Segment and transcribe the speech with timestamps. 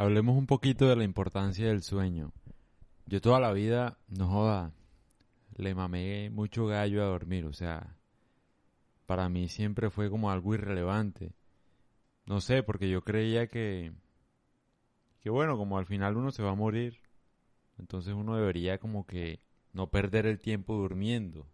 [0.00, 2.32] Hablemos un poquito de la importancia del sueño.
[3.06, 4.72] Yo toda la vida, no joda,
[5.56, 7.96] le mamé mucho gallo a dormir, o sea,
[9.06, 11.32] para mí siempre fue como algo irrelevante.
[12.26, 13.90] No sé, porque yo creía que,
[15.18, 17.00] que bueno, como al final uno se va a morir,
[17.76, 19.40] entonces uno debería como que
[19.72, 21.44] no perder el tiempo durmiendo,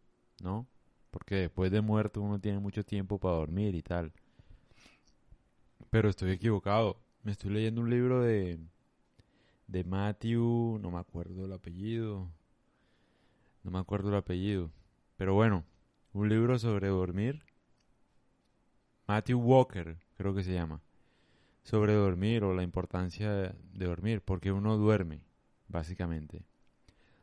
[0.42, 0.66] ¿no?
[1.10, 4.12] Porque después de muerto uno tiene mucho tiempo para dormir y tal.
[5.88, 7.03] Pero estoy equivocado.
[7.24, 8.60] Me estoy leyendo un libro de
[9.66, 12.30] de Matthew, no me acuerdo el apellido.
[13.62, 14.70] No me acuerdo el apellido.
[15.16, 15.64] Pero bueno,
[16.12, 17.42] un libro sobre dormir.
[19.06, 20.82] Matthew Walker, creo que se llama.
[21.62, 25.24] Sobre dormir o la importancia de dormir, porque uno duerme,
[25.68, 26.44] básicamente.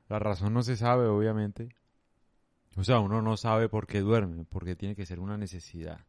[0.09, 1.69] La razón no se sabe, obviamente.
[2.75, 5.99] O sea, uno no sabe por qué duerme, porque tiene que ser una necesidad.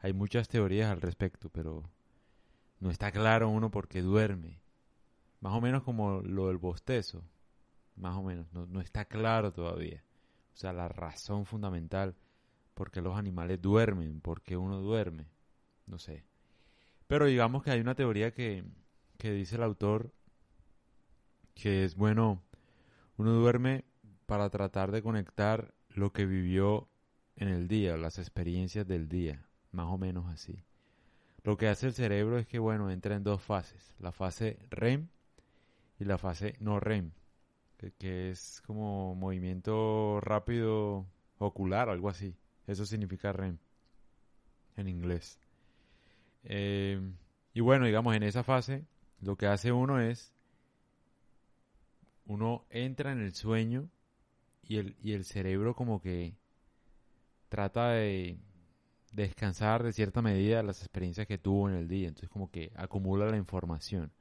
[0.00, 1.84] Hay muchas teorías al respecto, pero
[2.80, 4.60] no está claro uno por qué duerme.
[5.40, 7.22] Más o menos como lo del bostezo.
[7.96, 8.46] Más o menos.
[8.52, 10.02] No, está claro todavía.
[10.54, 12.16] O sea, la razón fundamental
[12.74, 15.28] por qué los animales duermen, por qué uno duerme.
[15.86, 16.24] No sé.
[17.06, 18.64] Pero digamos que hay una teoría que,
[19.18, 20.12] que dice el autor
[21.54, 22.42] que es bueno,
[23.18, 23.84] uno duerme
[24.24, 26.88] para tratar de conectar lo que vivió
[27.36, 30.64] en el día, las experiencias del día, más o menos así.
[31.42, 35.08] Lo que hace el cerebro es que, bueno, entra en dos fases, la fase REM
[35.98, 37.12] y la fase no REM,
[37.98, 41.06] que, es como movimiento rápido
[41.38, 42.36] ocular, algo así.
[42.66, 43.58] Eso significa REM
[44.76, 45.38] en inglés.
[46.44, 47.00] Eh,
[47.54, 48.84] y bueno, digamos, en esa fase
[49.20, 50.32] lo que hace uno es,
[52.26, 53.88] uno entra en el sueño
[54.62, 56.34] y el, y el cerebro como que
[57.48, 58.38] trata de
[59.10, 62.08] descansar de cierta medida las experiencias que tuvo en el día.
[62.08, 64.12] Entonces como que acumula la información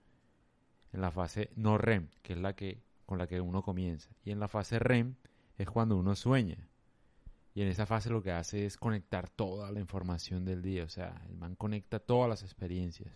[0.92, 4.10] en la fase no REM, que es la que con la que uno comienza.
[4.24, 5.16] Y en la fase REM
[5.58, 6.70] es cuando uno sueña.
[7.56, 10.84] Y en esa fase lo que hace es conectar toda la información del día.
[10.84, 13.12] O sea, el man conecta todas las experiencias.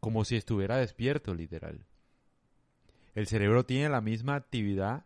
[0.00, 1.84] Como si estuviera despierto, literal.
[3.14, 5.04] El cerebro tiene la misma actividad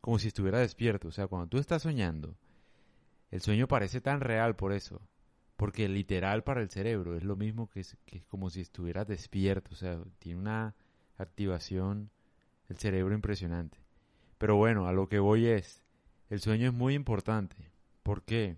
[0.00, 1.08] como si estuviera despierto.
[1.08, 2.36] O sea, cuando tú estás soñando,
[3.30, 5.00] el sueño parece tan real por eso.
[5.58, 9.04] Porque literal para el cerebro es lo mismo que es, que es como si estuviera
[9.04, 9.72] despierto.
[9.72, 10.76] O sea, tiene una
[11.16, 12.10] activación
[12.68, 13.76] el cerebro impresionante.
[14.38, 15.82] Pero bueno, a lo que voy es,
[16.30, 17.56] el sueño es muy importante.
[18.04, 18.56] ¿Por qué?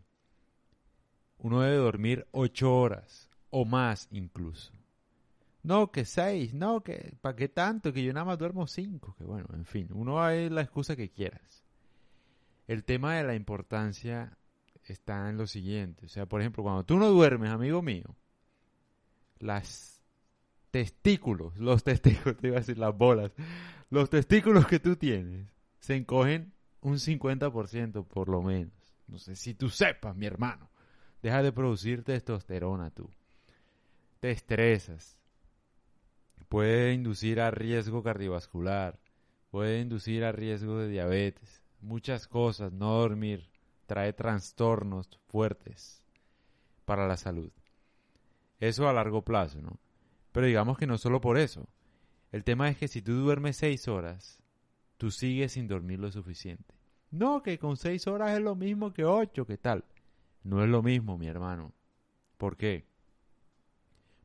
[1.39, 4.75] Uno debe dormir ocho horas o más incluso.
[5.63, 7.95] No, que seis, no, que ¿para qué tanto?
[7.95, 9.15] Que yo nada más duermo cinco.
[9.17, 11.65] Que bueno, en fin, uno hay la excusa que quieras.
[12.69, 14.37] El tema de la importancia
[14.93, 16.07] está en lo siguiente.
[16.07, 18.17] O sea, por ejemplo, cuando tú no duermes, amigo mío,
[19.39, 20.01] las
[20.71, 23.33] testículos, los testículos, te iba a decir las bolas,
[23.91, 25.49] los testículos que tú tienes
[25.81, 28.73] se encogen un 50% por lo menos.
[29.07, 30.71] No sé si tú sepas, mi hermano.
[31.23, 33.11] Deja de producir testosterona tú.
[34.21, 35.19] Te estresas.
[36.49, 38.99] Puede inducir a riesgo cardiovascular.
[39.51, 41.63] Puede inducir a riesgo de diabetes.
[41.81, 42.73] Muchas cosas.
[42.73, 43.51] No dormir
[43.91, 46.01] trae trastornos fuertes
[46.85, 47.51] para la salud.
[48.61, 49.81] Eso a largo plazo, ¿no?
[50.31, 51.67] Pero digamos que no solo por eso.
[52.31, 54.39] El tema es que si tú duermes seis horas,
[54.97, 56.73] tú sigues sin dormir lo suficiente.
[57.11, 59.85] No, que con seis horas es lo mismo que ocho, ¿qué tal?
[60.45, 61.73] No es lo mismo, mi hermano.
[62.39, 62.87] ¿Por qué?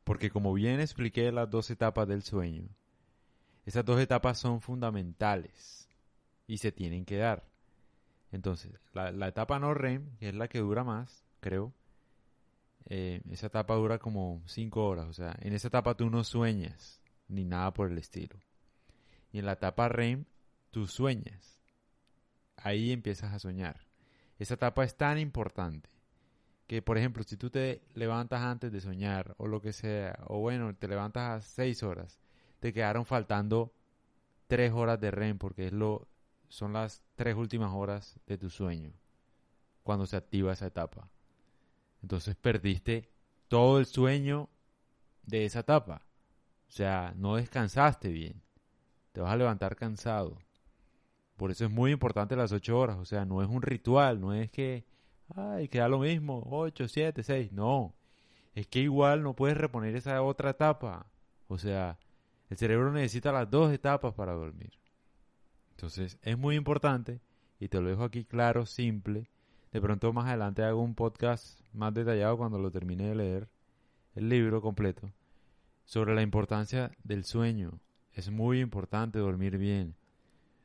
[0.04, 2.68] Porque como bien expliqué las dos etapas del sueño,
[3.64, 5.88] esas dos etapas son fundamentales
[6.46, 7.55] y se tienen que dar.
[8.32, 11.72] Entonces, la, etapa no REM, que es la que dura más, creo,
[12.86, 17.00] eh, esa etapa dura como 5 horas, o sea, en esa etapa tú no sueñas,
[17.28, 18.38] ni nada por el estilo.
[19.32, 20.24] Y en la etapa REM,
[20.70, 21.60] tú sueñas.
[22.56, 23.86] Ahí empiezas a soñar.
[24.38, 25.88] Esa etapa es tan importante
[26.66, 30.40] que, por ejemplo, si tú te levantas antes de soñar o lo que sea, o
[30.40, 32.18] bueno, te levantas a 6 horas,
[32.60, 33.72] te quedaron faltando
[34.48, 36.08] 3 horas de REM porque es lo,
[36.48, 38.92] son las 3 últimas horas de tu sueño
[39.82, 41.08] cuando se activa esa etapa.
[42.02, 43.10] Entonces perdiste
[43.48, 44.48] todo el sueño
[45.22, 46.02] de esa etapa.
[46.68, 48.42] O sea, no descansaste bien.
[49.12, 50.38] Te vas a levantar cansado.
[51.36, 52.96] Por eso es muy importante las ocho horas.
[52.98, 54.84] O sea, no es un ritual, no es que,
[55.34, 57.52] ay, queda lo mismo, ocho, siete, seis.
[57.52, 57.94] No.
[58.54, 61.06] Es que igual no puedes reponer esa otra etapa.
[61.48, 61.98] O sea,
[62.48, 64.72] el cerebro necesita las dos etapas para dormir.
[65.76, 67.20] Entonces, es muy importante,
[67.60, 69.28] y te lo dejo aquí claro, simple,
[69.72, 73.48] de pronto más adelante hago un podcast más detallado cuando lo termine de leer
[74.14, 75.12] el libro completo
[75.84, 77.78] sobre la importancia del sueño.
[78.14, 79.94] Es muy importante dormir bien.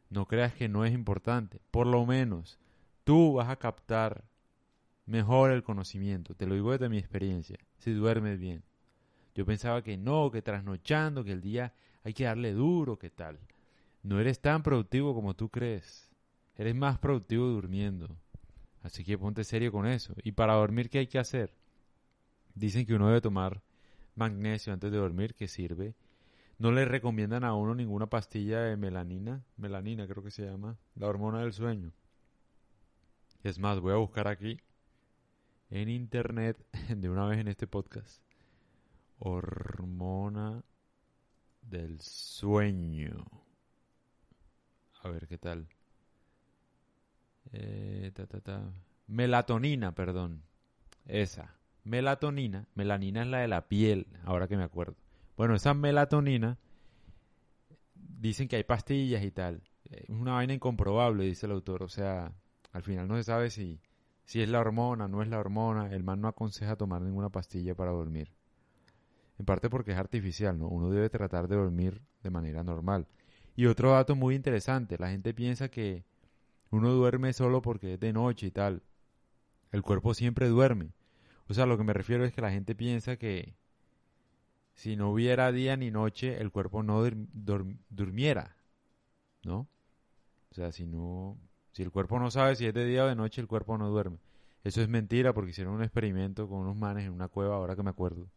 [0.10, 1.60] No creas que no es importante.
[1.72, 2.58] Por lo menos
[3.04, 4.24] tú vas a captar
[5.06, 6.36] mejor el conocimiento.
[6.36, 7.58] Te lo digo desde mi experiencia.
[7.80, 8.64] Si duermes bien.
[9.36, 11.74] Yo pensaba que no, que trasnochando, que el día
[12.06, 13.38] hay que darle duro, que tal.
[14.04, 16.10] No eres tan productivo como tú crees.
[16.56, 18.18] Eres más productivo durmiendo.
[18.82, 20.14] Así que ponte serio con eso.
[20.24, 21.54] Y para dormir, ¿qué hay que hacer?
[22.56, 23.62] Dicen que uno debe tomar
[24.16, 25.96] magnesio antes de dormir, que sirve.
[26.58, 29.44] No le recomiendan a uno ninguna pastilla de melanina.
[29.58, 30.78] Melanina creo que se llama.
[30.96, 31.92] La hormona del sueño.
[33.44, 34.60] Es más, voy a buscar aquí
[35.72, 36.58] en internet
[36.96, 38.22] de una vez en este podcast.
[39.20, 40.64] Hormona
[41.62, 43.41] del sueño.
[45.12, 45.68] Ver qué tal.
[47.52, 48.14] Eh,
[49.08, 50.44] Melatonina, perdón.
[51.06, 51.56] Esa.
[51.84, 52.68] Melatonina.
[52.76, 54.96] Melanina es la de la piel, ahora que me acuerdo.
[55.36, 56.58] Bueno, esa melatonina.
[57.96, 59.62] Dicen que hay pastillas y tal.
[59.90, 61.84] Es una vaina incomprobable, dice el autor.
[61.84, 62.32] O sea,
[62.72, 63.82] al final no se sabe si,
[64.24, 65.92] si es la hormona, no es la hormona.
[65.92, 68.32] El man no aconseja tomar ninguna pastilla para dormir.
[69.40, 70.68] En parte porque es artificial, ¿no?
[70.68, 73.08] Uno debe tratar de dormir de manera normal.
[73.56, 76.06] Y otro dato muy interesante, la gente piensa que
[76.70, 78.84] uno duerme solo porque es de noche y tal.
[79.72, 80.94] El cuerpo siempre duerme.
[81.48, 83.56] O sea, lo que me refiero es que la gente piensa que
[84.74, 87.04] si no hubiera día ni noche, el cuerpo no
[87.90, 88.56] durmiera.
[89.44, 89.68] ¿No?
[90.50, 91.38] O sea, si no
[91.72, 93.90] si el cuerpo no sabe si es de día o de noche, el cuerpo no
[93.90, 94.18] duerme.
[94.64, 97.84] Eso es mentira porque hicieron un experimento con unos manes en una cueva, ahora que
[97.84, 98.28] me acuerdo.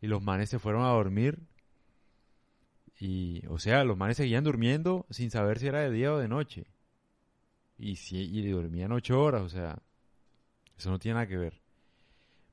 [0.00, 1.38] Y los manes se fueron a dormir.
[3.00, 6.28] Y, o sea, los manes seguían durmiendo sin saber si era de día o de
[6.28, 6.66] noche.
[7.78, 9.78] Y, si, y dormían ocho horas, o sea,
[10.76, 11.62] eso no tiene nada que ver.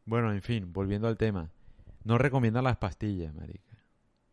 [0.05, 1.51] Bueno, en fin, volviendo al tema.
[2.05, 3.77] No recomiendan las pastillas, marica.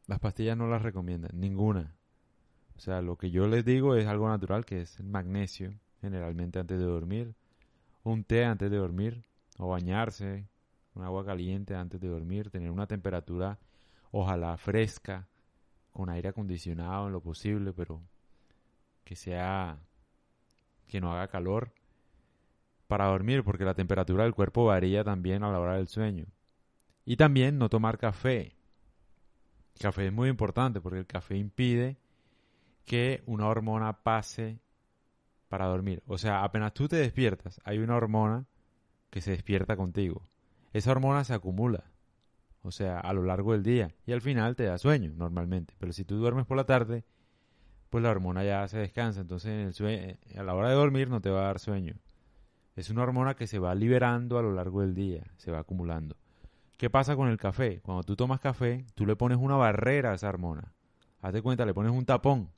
[0.07, 1.97] Las pastillas no las recomiendan, ninguna.
[2.77, 6.61] O sea, lo que yo les digo es algo natural, que es el magnesio, generalmente
[6.61, 7.35] antes de dormir.
[8.05, 9.25] Un té antes de dormir,
[9.59, 10.47] o bañarse,
[10.93, 13.59] con agua caliente antes de dormir, tener una temperatura,
[14.13, 15.27] ojalá fresca,
[15.95, 18.03] con aire acondicionado en lo posible, pero
[19.05, 19.79] que sea
[20.89, 21.73] que no haga calor
[22.89, 26.27] para dormir, porque la temperatura del cuerpo varía también a la hora del sueño.
[27.07, 28.57] Y también no tomar café.
[29.81, 31.97] Café es muy importante porque el café impide
[32.85, 34.59] que una hormona pase
[35.49, 36.03] para dormir.
[36.07, 38.47] O sea, apenas tú te despiertas, hay una hormona
[39.11, 40.23] que se despierta contigo.
[40.73, 41.85] Esa hormona se acumula,
[42.65, 45.75] o sea, a lo largo del día y al final te da sueño normalmente.
[45.79, 47.05] Pero si tú duermes por la tarde,
[47.91, 51.31] pues la hormona ya se descansa, entonces eh, a la hora de dormir no te
[51.31, 51.95] va a dar sueño.
[52.75, 56.17] Es una hormona que se va liberando a lo largo del día, se va acumulando.
[56.77, 57.81] ¿Qué pasa con el café?
[57.83, 60.73] Cuando tú tomas café, tú le pones una barrera a esa hormona.
[61.21, 62.51] Hazte cuenta, le pones un tapón.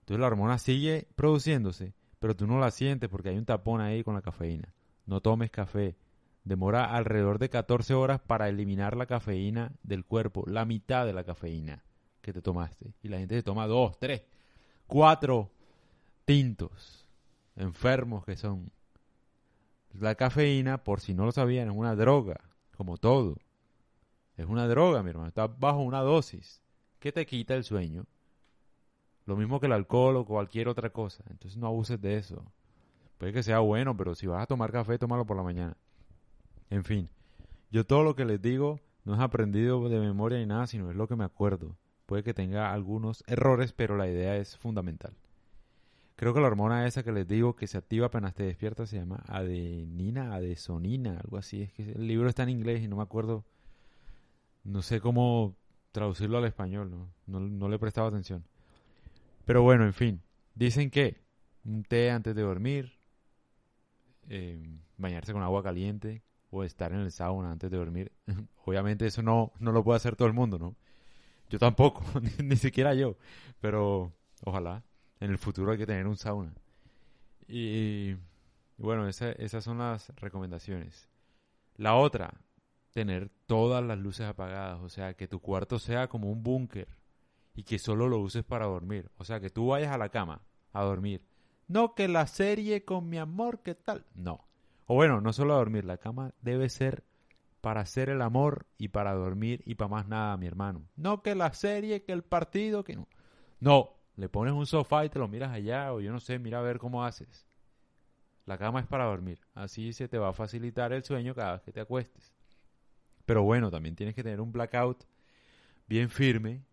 [0.00, 4.02] Entonces la hormona sigue produciéndose, pero tú no la sientes porque hay un tapón ahí
[4.02, 4.74] con la cafeína.
[5.06, 5.96] No tomes café.
[6.44, 11.24] Demora alrededor de 14 horas para eliminar la cafeína del cuerpo, la mitad de la
[11.24, 11.84] cafeína
[12.20, 12.94] que te tomaste.
[13.02, 14.22] Y la gente se toma dos, tres,
[14.86, 15.50] cuatro
[16.24, 17.06] tintos
[17.56, 18.70] enfermos que son.
[19.92, 22.40] La cafeína, por si no lo sabían, es una droga,
[22.76, 23.36] como todo.
[24.36, 25.28] Es una droga, mi hermano.
[25.28, 26.62] Está bajo una dosis
[26.98, 28.06] que te quita el sueño.
[29.26, 31.22] Lo mismo que el alcohol o cualquier otra cosa.
[31.28, 32.42] Entonces no abuses de eso.
[33.18, 35.76] Puede que sea bueno, pero si vas a tomar café, tómalo por la mañana.
[36.72, 37.10] En fin,
[37.70, 40.96] yo todo lo que les digo no es aprendido de memoria ni nada, sino es
[40.96, 41.76] lo que me acuerdo.
[42.06, 45.12] Puede que tenga algunos errores, pero la idea es fundamental.
[46.16, 48.96] Creo que la hormona esa que les digo que se activa apenas te despiertas se
[48.96, 51.60] llama adenina, adesonina, algo así.
[51.60, 53.44] Es que el libro está en inglés y no me acuerdo.
[54.64, 55.54] No sé cómo
[55.90, 56.90] traducirlo al español,
[57.26, 58.44] no, no, le he prestado atención.
[59.44, 60.22] Pero bueno, en fin.
[60.54, 61.20] Dicen que
[61.66, 62.94] un té antes de dormir,
[64.30, 64.58] eh,
[64.96, 66.22] bañarse con agua caliente
[66.52, 68.12] o estar en el sauna antes de dormir.
[68.66, 70.76] Obviamente eso no, no lo puede hacer todo el mundo, ¿no?
[71.48, 72.04] Yo tampoco,
[72.42, 73.16] ni, siquiera yo.
[73.60, 74.12] Pero
[74.44, 74.84] ojalá.
[75.18, 76.52] En el futuro hay que tener un sauna.
[77.46, 78.16] Y,
[78.76, 81.08] bueno, esas son las recomendaciones.
[81.76, 82.40] La otra,
[82.90, 84.80] tener todas las luces apagadas.
[84.82, 86.88] O sea, que tu cuarto sea como un búnker.
[87.54, 89.10] Y que solo lo uses para dormir.
[89.16, 90.42] O sea, que tú vayas a la cama
[90.72, 91.24] a dormir.
[91.68, 94.04] No que la serie con mi amor, ¿qué tal?
[94.14, 94.44] No.
[94.92, 95.86] O bueno, no solo a dormir.
[95.86, 97.02] La cama debe ser
[97.62, 100.86] para hacer el amor y para dormir y para más nada, mi hermano.
[100.96, 103.08] No que la serie, que el partido, que no.
[103.58, 106.58] No, le pones un sofá y te lo miras allá o yo no sé, mira
[106.58, 107.46] a ver cómo haces.
[108.44, 111.62] La cama es para dormir, así se te va a facilitar el sueño cada vez
[111.62, 112.34] que te acuestes.
[113.24, 115.04] Pero bueno, también tienes que tener un blackout
[115.86, 116.66] bien firme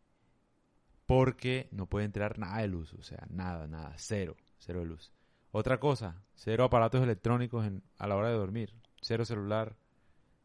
[1.05, 5.13] porque no puede entrar nada de luz, o sea, nada, nada, cero, cero de luz.
[5.51, 7.65] Otra cosa, cero aparatos electrónicos
[7.97, 9.75] a la hora de dormir, cero celular,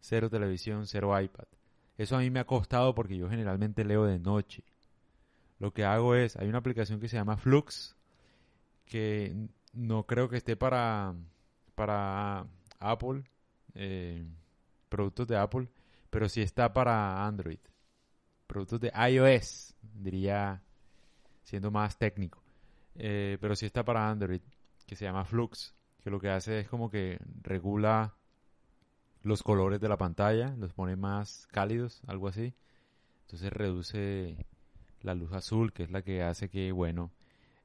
[0.00, 1.44] cero televisión, cero iPad.
[1.98, 4.64] Eso a mí me ha costado porque yo generalmente leo de noche.
[5.58, 7.96] Lo que hago es, hay una aplicación que se llama Flux,
[8.86, 9.34] que
[9.72, 11.14] no creo que esté para,
[11.74, 12.46] para
[12.80, 13.24] Apple,
[13.74, 14.26] eh,
[14.88, 15.68] productos de Apple,
[16.10, 17.58] pero sí está para Android.
[18.46, 20.62] Productos de iOS, diría
[21.42, 22.42] siendo más técnico.
[22.96, 24.40] Eh, pero sí está para Android,
[24.86, 28.14] que se llama Flux, que lo que hace es como que regula
[29.22, 32.54] los colores de la pantalla, los pone más cálidos, algo así.
[33.22, 34.36] Entonces reduce
[35.00, 37.10] la luz azul, que es la que hace que, bueno,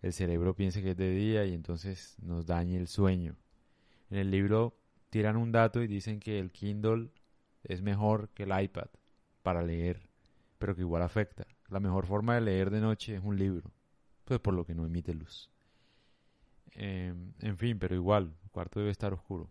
[0.02, 3.36] el cerebro piense que es de día y entonces nos dañe el sueño.
[4.10, 4.78] En el libro
[5.10, 7.12] tiran un dato y dicen que el Kindle
[7.64, 8.88] es mejor que el iPad
[9.44, 10.10] para leer,
[10.58, 11.46] pero que igual afecta.
[11.68, 13.72] La mejor forma de leer de noche es un libro,
[14.24, 15.50] pues por lo que no emite luz.
[16.74, 19.50] Em, en fin, pero igual, el cuarto debe estar oscuro.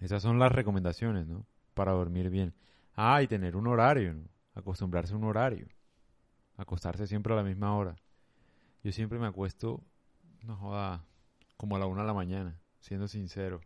[0.00, 1.46] Esas son las recomendaciones, ¿no?
[1.74, 2.54] Para dormir bien.
[2.94, 4.14] Ah, y tener un horario.
[4.54, 5.68] Acostumbrarse a un horario.
[6.56, 7.96] Acostarse siempre a la misma hora.
[8.82, 9.82] Yo siempre me acuesto,
[10.44, 11.04] no joda,
[11.56, 13.60] como a la una de la mañana, siendo sincero.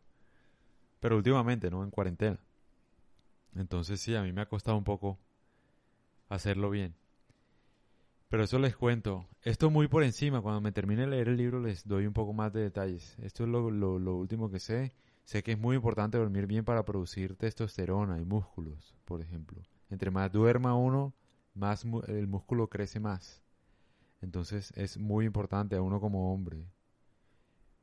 [1.01, 1.85] Pero últimamente, ¿no?
[1.85, 2.39] En cuarentena.
[3.55, 5.19] Entonces sí, a mí me ha costado un poco
[6.29, 6.95] hacerlo bien.
[8.33, 9.27] Pero eso les cuento.
[9.43, 10.41] Esto muy por encima.
[10.41, 13.15] Cuando me termine de leer el libro les doy un poco más de detalles.
[13.19, 13.61] Esto es lo,
[14.17, 14.95] último que sé.
[15.23, 19.61] Sé que es muy importante dormir bien para producir testosterona y músculos, por ejemplo.
[19.91, 21.13] Entre más duerma uno,
[21.53, 23.43] más el músculo crece más.
[24.23, 26.65] Entonces es muy importante a uno como hombre.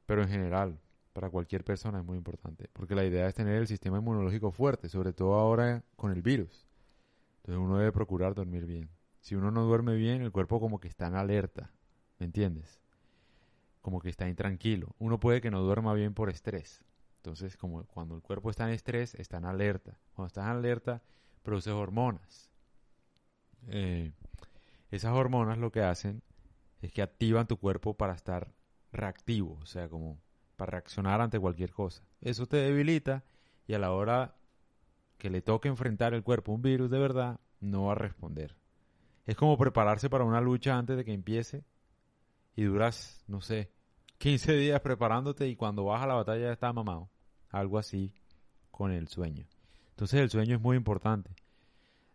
[0.08, 0.80] Pero en general,
[1.14, 2.72] para cualquier persona es muy importante.
[2.74, 6.66] Porque la idea es tener el sistema inmunológico fuerte, sobre todo ahora con el virus.
[7.44, 8.90] Entonces uno debe procurar dormir bien.
[9.20, 11.72] Si uno no duerme bien, el cuerpo como que está en alerta.
[12.18, 12.82] ¿Me entiendes?
[13.82, 14.96] Como que está intranquilo.
[15.00, 16.84] Uno puede que no duerma bien por estrés.
[17.18, 20.00] Entonces, como cuando el cuerpo está en estrés, está en alerta.
[20.14, 21.02] Cuando está en alerta,
[21.44, 22.50] produce hormonas.
[23.68, 24.14] Eh,
[24.92, 26.24] esas hormonas lo que hacen
[26.82, 28.54] es que activan tu cuerpo para estar
[28.92, 30.18] reactivo, o sea, como
[30.56, 32.04] para reaccionar ante cualquier cosa.
[32.22, 33.24] Eso te debilita
[33.68, 34.36] y a la hora
[35.18, 38.59] que le toque enfrentar el cuerpo un virus de verdad, no va a responder.
[39.30, 41.64] Es como prepararse para una lucha antes de que empiece
[42.56, 43.70] y duras, no sé,
[44.18, 47.12] 15 días preparándote y cuando vas a la batalla ya estás mamado.
[47.52, 48.12] Algo así
[48.72, 49.46] con el sueño.
[49.92, 51.30] Entonces el sueño es muy importante.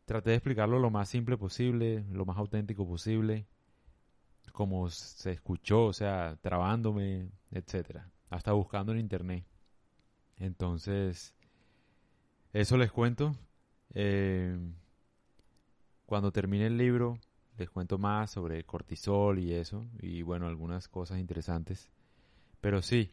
[0.06, 3.46] Traté de explicarlo lo más simple posible, lo más auténtico posible,
[4.50, 9.44] como se escuchó, o sea, trabándome, etcétera, hasta buscando en internet.
[10.36, 11.32] Entonces,
[12.52, 13.36] eso les cuento.
[13.94, 14.58] Eh,
[16.06, 17.18] cuando termine el libro,
[17.56, 21.90] les cuento más sobre cortisol y eso, y bueno, algunas cosas interesantes.
[22.60, 23.12] Pero sí,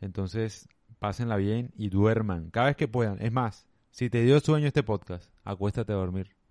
[0.00, 0.68] entonces
[0.98, 3.20] pásenla bien y duerman cada vez que puedan.
[3.20, 6.41] Es más, si te dio sueño este podcast, acuéstate a dormir.